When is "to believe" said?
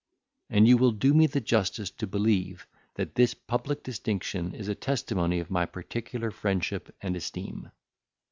1.91-2.65